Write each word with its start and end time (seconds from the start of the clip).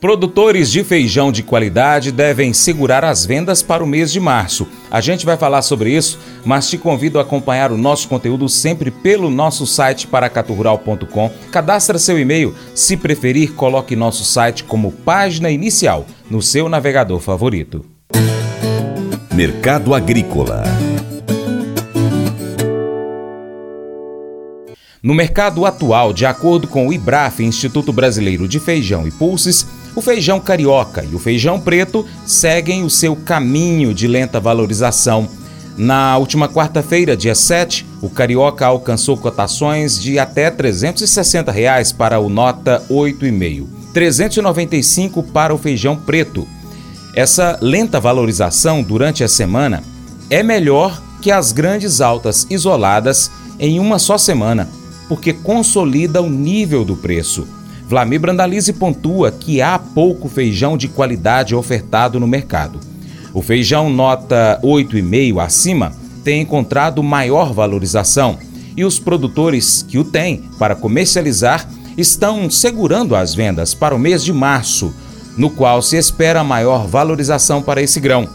Produtores 0.00 0.72
de 0.72 0.82
feijão 0.82 1.30
de 1.30 1.42
qualidade 1.42 2.10
devem 2.10 2.54
segurar 2.54 3.04
as 3.04 3.26
vendas 3.26 3.62
para 3.62 3.84
o 3.84 3.86
mês 3.86 4.10
de 4.10 4.18
março. 4.18 4.66
A 4.90 4.98
gente 4.98 5.26
vai 5.26 5.36
falar 5.36 5.60
sobre 5.60 5.94
isso, 5.94 6.18
mas 6.42 6.70
te 6.70 6.78
convido 6.78 7.18
a 7.18 7.22
acompanhar 7.22 7.70
o 7.70 7.76
nosso 7.76 8.08
conteúdo 8.08 8.48
sempre 8.48 8.90
pelo 8.90 9.28
nosso 9.28 9.66
site 9.66 10.06
paracaturural.com. 10.06 11.30
Cadastre 11.52 11.98
seu 11.98 12.18
e-mail, 12.18 12.54
se 12.74 12.96
preferir, 12.96 13.52
coloque 13.52 13.94
nosso 13.94 14.24
site 14.24 14.64
como 14.64 14.90
página 14.90 15.50
inicial 15.50 16.06
no 16.30 16.40
seu 16.40 16.66
navegador 16.66 17.20
favorito. 17.20 17.84
Mercado 19.34 19.94
Agrícola 19.94 20.64
No 25.02 25.14
mercado 25.14 25.64
atual, 25.64 26.12
de 26.12 26.26
acordo 26.26 26.68
com 26.68 26.86
o 26.86 26.92
IBRAF, 26.92 27.42
Instituto 27.42 27.90
Brasileiro 27.90 28.46
de 28.46 28.60
Feijão 28.60 29.08
e 29.08 29.10
Pulses, 29.10 29.66
o 29.94 30.00
feijão 30.00 30.40
carioca 30.40 31.04
e 31.04 31.14
o 31.14 31.18
feijão 31.18 31.60
preto 31.60 32.06
seguem 32.26 32.84
o 32.84 32.90
seu 32.90 33.16
caminho 33.16 33.92
de 33.92 34.06
lenta 34.06 34.38
valorização. 34.38 35.28
Na 35.76 36.16
última 36.18 36.48
quarta-feira, 36.48 37.16
dia 37.16 37.34
7, 37.34 37.86
o 38.02 38.10
carioca 38.10 38.66
alcançou 38.66 39.16
cotações 39.16 40.00
de 40.00 40.18
até 40.18 40.50
360 40.50 41.50
reais 41.50 41.92
para 41.92 42.18
o 42.18 42.28
nota 42.28 42.82
8,5, 42.90 43.66
395 43.92 45.22
para 45.22 45.54
o 45.54 45.58
feijão 45.58 45.96
preto. 45.96 46.46
Essa 47.14 47.58
lenta 47.60 47.98
valorização 47.98 48.82
durante 48.82 49.24
a 49.24 49.28
semana 49.28 49.82
é 50.28 50.42
melhor 50.42 51.02
que 51.20 51.30
as 51.30 51.52
grandes 51.52 52.00
altas 52.00 52.46
isoladas 52.48 53.30
em 53.58 53.78
uma 53.80 53.98
só 53.98 54.16
semana 54.16 54.68
porque 55.10 55.32
consolida 55.32 56.22
o 56.22 56.30
nível 56.30 56.84
do 56.84 56.94
preço. 56.94 57.44
Vlamir 57.90 58.20
Brandalize 58.20 58.72
pontua 58.72 59.32
que 59.32 59.60
há 59.60 59.76
pouco 59.76 60.28
feijão 60.28 60.76
de 60.76 60.86
qualidade 60.86 61.56
ofertado 61.56 62.20
no 62.20 62.26
mercado. 62.28 62.78
O 63.34 63.42
feijão 63.42 63.90
nota 63.90 64.60
8,5 64.62 65.42
acima 65.42 65.92
tem 66.22 66.40
encontrado 66.40 67.02
maior 67.02 67.52
valorização 67.52 68.38
e 68.76 68.84
os 68.84 69.00
produtores 69.00 69.82
que 69.82 69.98
o 69.98 70.04
têm 70.04 70.44
para 70.56 70.76
comercializar 70.76 71.68
estão 71.98 72.48
segurando 72.48 73.16
as 73.16 73.34
vendas 73.34 73.74
para 73.74 73.92
o 73.92 73.98
mês 73.98 74.22
de 74.22 74.32
março, 74.32 74.94
no 75.36 75.50
qual 75.50 75.82
se 75.82 75.96
espera 75.96 76.44
maior 76.44 76.86
valorização 76.86 77.60
para 77.60 77.82
esse 77.82 77.98
grão. 77.98 78.28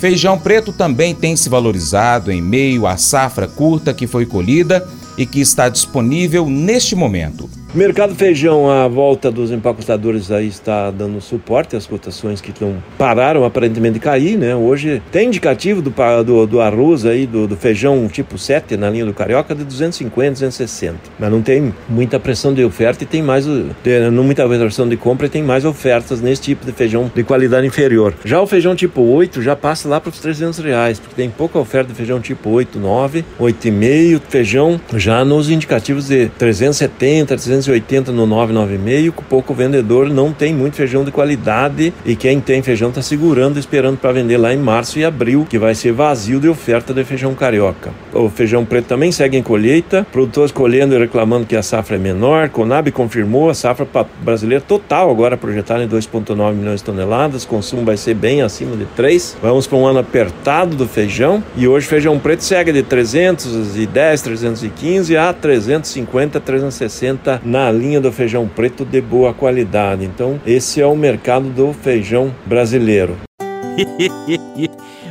Feijão 0.00 0.36
preto 0.36 0.72
também 0.72 1.14
tem 1.14 1.36
se 1.36 1.48
valorizado 1.48 2.32
em 2.32 2.42
meio 2.42 2.88
à 2.88 2.96
safra 2.96 3.46
curta 3.46 3.94
que 3.94 4.08
foi 4.08 4.26
colhida 4.26 4.84
e 5.16 5.24
que 5.24 5.40
está 5.40 5.68
disponível 5.68 6.50
neste 6.50 6.96
momento. 6.96 7.48
Mercado 7.74 8.14
feijão, 8.14 8.70
a 8.70 8.88
volta 8.88 9.30
dos 9.30 9.50
empacotadores 9.50 10.30
aí 10.30 10.46
está 10.48 10.90
dando 10.90 11.20
suporte 11.20 11.76
às 11.76 11.86
cotações 11.86 12.40
que 12.40 12.50
estão 12.50 12.82
pararam 12.96 13.44
aparentemente 13.44 13.94
de 13.94 14.00
cair, 14.00 14.38
né? 14.38 14.56
Hoje 14.56 15.02
tem 15.12 15.28
indicativo 15.28 15.82
do, 15.82 15.92
do, 16.24 16.46
do 16.46 16.60
arroz 16.60 17.04
aí, 17.04 17.26
do, 17.26 17.46
do, 17.46 17.54
feijão 17.54 18.08
tipo 18.08 18.38
7 18.38 18.76
na 18.78 18.88
linha 18.88 19.04
do 19.04 19.12
Carioca 19.12 19.54
de 19.54 19.62
250, 19.64 20.30
260. 20.32 20.98
Mas 21.18 21.30
não 21.30 21.42
tem 21.42 21.74
muita 21.86 22.18
pressão 22.18 22.54
de 22.54 22.64
oferta 22.64 23.04
e 23.04 23.06
tem 23.06 23.22
mais, 23.22 23.44
não 23.46 24.24
muita 24.24 24.48
pressão 24.48 24.88
de 24.88 24.96
compra 24.96 25.26
e 25.26 25.30
tem 25.30 25.42
mais 25.42 25.64
ofertas 25.66 26.22
nesse 26.22 26.42
tipo 26.42 26.64
de 26.64 26.72
feijão 26.72 27.10
de 27.14 27.22
qualidade 27.24 27.66
inferior. 27.66 28.14
Já 28.24 28.40
o 28.40 28.46
feijão 28.46 28.74
tipo 28.74 29.02
8 29.02 29.42
já 29.42 29.54
passa 29.54 29.86
lá 29.86 30.00
para 30.00 30.10
os 30.10 30.18
300 30.18 30.60
reais, 30.60 30.98
porque 30.98 31.14
tem 31.14 31.28
pouca 31.28 31.58
oferta 31.58 31.90
de 31.90 31.94
feijão 31.94 32.20
tipo 32.20 32.48
8, 32.48 32.78
9, 32.78 33.24
8,5, 33.38 34.22
feijão 34.30 34.80
já 34.94 35.24
nos 35.26 35.50
indicativos 35.50 36.08
de 36.08 36.30
370, 36.38 37.36
300 37.36 37.65
280 37.66 38.12
no 38.12 38.26
996, 38.26 39.14
com 39.14 39.22
pouco 39.22 39.52
vendedor 39.52 40.08
não 40.08 40.32
tem 40.32 40.54
muito 40.54 40.76
feijão 40.76 41.04
de 41.04 41.10
qualidade 41.10 41.92
e 42.04 42.14
quem 42.14 42.40
tem 42.40 42.62
feijão 42.62 42.90
está 42.90 43.02
segurando, 43.02 43.58
esperando 43.58 43.98
para 43.98 44.12
vender 44.12 44.36
lá 44.36 44.54
em 44.54 44.58
março 44.58 44.98
e 44.98 45.04
abril, 45.04 45.46
que 45.48 45.58
vai 45.58 45.74
ser 45.74 45.92
vazio 45.92 46.40
de 46.40 46.48
oferta 46.48 46.94
de 46.94 47.04
feijão 47.04 47.34
carioca. 47.34 47.90
O 48.12 48.28
feijão 48.28 48.64
preto 48.64 48.86
também 48.86 49.10
segue 49.10 49.36
em 49.36 49.42
colheita, 49.42 50.06
produtores 50.12 50.52
colhendo 50.52 50.94
e 50.94 50.98
reclamando 50.98 51.46
que 51.46 51.56
a 51.56 51.62
safra 51.62 51.96
é 51.96 51.98
menor. 51.98 52.48
Conab 52.50 52.90
confirmou 52.92 53.50
a 53.50 53.54
safra 53.54 53.86
brasileira 54.20 54.62
total 54.66 55.10
agora 55.10 55.36
projetada 55.36 55.82
em 55.82 55.88
2,9 55.88 56.54
milhões 56.54 56.80
de 56.80 56.84
toneladas, 56.84 57.44
consumo 57.44 57.84
vai 57.84 57.96
ser 57.96 58.14
bem 58.14 58.42
acima 58.42 58.76
de 58.76 58.84
3. 58.84 59.36
Vamos 59.42 59.66
para 59.66 59.78
um 59.78 59.86
ano 59.86 59.98
apertado 59.98 60.76
do 60.76 60.86
feijão 60.86 61.42
e 61.56 61.66
hoje 61.66 61.86
feijão 61.86 62.18
preto 62.18 62.44
segue 62.44 62.72
de 62.72 62.82
310, 62.82 64.22
315 64.22 65.16
a 65.16 65.32
350, 65.32 66.40
360 66.40 67.40
na 67.46 67.70
linha 67.70 68.00
do 68.00 68.10
feijão 68.10 68.48
preto 68.48 68.84
de 68.84 69.00
boa 69.00 69.32
qualidade. 69.32 70.04
Então, 70.04 70.40
esse 70.44 70.80
é 70.80 70.86
o 70.86 70.96
mercado 70.96 71.48
do 71.48 71.72
feijão 71.72 72.34
brasileiro. 72.44 73.16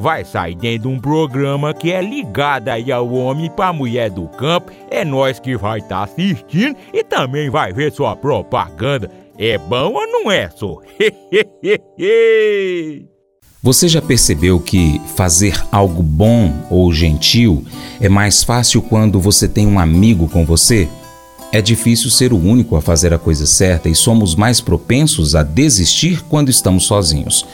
vai 0.00 0.24
sair 0.24 0.54
dentro 0.54 0.88
de 0.88 0.90
um 0.96 0.98
programa 0.98 1.74
que 1.74 1.92
é 1.92 2.00
ligado 2.00 2.68
aí 2.68 2.90
ao 2.90 3.12
homem 3.12 3.50
para 3.50 3.72
mulher 3.72 4.10
do 4.10 4.26
campo. 4.28 4.72
É 4.90 5.04
nós 5.04 5.38
que 5.38 5.56
vai 5.56 5.78
estar 5.78 5.98
tá 5.98 6.04
assistindo 6.04 6.76
e 6.92 7.04
também 7.04 7.50
vai 7.50 7.72
ver 7.72 7.92
sua 7.92 8.16
propaganda. 8.16 9.10
É 9.38 9.58
bom 9.58 9.92
ou 9.92 10.06
não 10.06 10.30
é, 10.30 10.48
só? 10.50 10.78
Você 13.62 13.88
já 13.88 14.00
percebeu 14.00 14.58
que 14.58 14.98
fazer 15.16 15.62
algo 15.70 16.02
bom 16.02 16.50
ou 16.70 16.90
gentil 16.94 17.62
é 18.00 18.08
mais 18.08 18.42
fácil 18.42 18.80
quando 18.80 19.20
você 19.20 19.46
tem 19.46 19.66
um 19.66 19.78
amigo 19.78 20.30
com 20.30 20.46
você? 20.46 20.88
É 21.52 21.60
difícil 21.60 22.10
ser 22.10 22.32
o 22.32 22.38
único 22.38 22.74
a 22.74 22.80
fazer 22.80 23.12
a 23.12 23.18
coisa 23.18 23.44
certa 23.44 23.86
e 23.88 23.94
somos 23.94 24.34
mais 24.34 24.62
propensos 24.62 25.34
a 25.34 25.42
desistir 25.42 26.24
quando 26.26 26.48
estamos 26.48 26.84
sozinhos. 26.84 27.44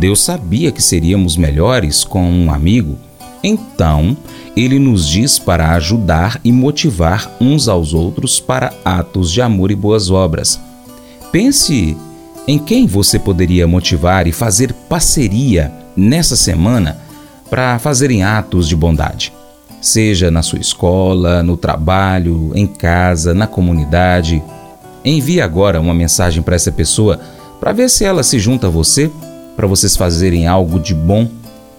Deus 0.00 0.22
sabia 0.22 0.72
que 0.72 0.82
seríamos 0.82 1.36
melhores 1.36 2.04
com 2.04 2.24
um 2.24 2.50
amigo, 2.50 2.96
então 3.44 4.16
ele 4.56 4.78
nos 4.78 5.06
diz 5.06 5.38
para 5.38 5.74
ajudar 5.74 6.40
e 6.42 6.50
motivar 6.50 7.30
uns 7.38 7.68
aos 7.68 7.92
outros 7.92 8.40
para 8.40 8.72
atos 8.82 9.30
de 9.30 9.42
amor 9.42 9.70
e 9.70 9.74
boas 9.74 10.10
obras. 10.10 10.58
Pense 11.30 11.94
em 12.48 12.58
quem 12.58 12.86
você 12.86 13.18
poderia 13.18 13.66
motivar 13.66 14.26
e 14.26 14.32
fazer 14.32 14.72
parceria 14.72 15.70
nessa 15.94 16.34
semana 16.34 16.96
para 17.50 17.78
fazerem 17.78 18.22
atos 18.22 18.66
de 18.66 18.74
bondade. 18.74 19.34
Seja 19.82 20.30
na 20.30 20.40
sua 20.40 20.60
escola, 20.60 21.42
no 21.42 21.58
trabalho, 21.58 22.52
em 22.54 22.66
casa, 22.66 23.34
na 23.34 23.46
comunidade. 23.46 24.42
Envie 25.04 25.42
agora 25.42 25.78
uma 25.78 25.92
mensagem 25.92 26.42
para 26.42 26.56
essa 26.56 26.72
pessoa 26.72 27.20
para 27.60 27.74
ver 27.74 27.90
se 27.90 28.02
ela 28.02 28.22
se 28.22 28.38
junta 28.38 28.68
a 28.68 28.70
você 28.70 29.10
para 29.60 29.68
vocês 29.68 29.94
fazerem 29.94 30.46
algo 30.46 30.80
de 30.80 30.94
bom 30.94 31.28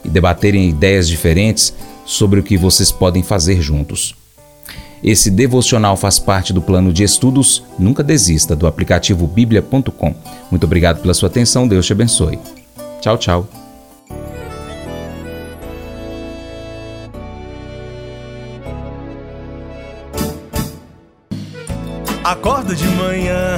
e 0.06 0.08
debaterem 0.08 0.70
ideias 0.70 1.08
diferentes 1.08 1.74
sobre 2.06 2.40
o 2.40 2.44
que 2.44 2.56
vocês 2.56 2.92
podem 2.92 3.24
fazer 3.24 3.60
juntos. 3.60 4.14
Esse 5.04 5.32
devocional 5.32 5.98
faz 5.98 6.20
parte 6.20 6.54
do 6.54 6.62
plano 6.62 6.94
de 6.94 7.04
estudos 7.04 7.64
Nunca 7.80 8.04
Desista 8.04 8.56
do 8.56 8.68
aplicativo 8.68 9.26
bíblia.com. 9.26 10.14
Muito 10.52 10.64
obrigado 10.64 11.02
pela 11.02 11.16
sua 11.16 11.28
atenção, 11.28 11.68
Deus 11.68 11.88
te 11.88 11.94
abençoe. 11.94 12.38
Tchau, 13.02 13.18
tchau. 13.18 13.48
Acordo 22.24 22.76
de 22.76 22.86
manhã 22.90 23.58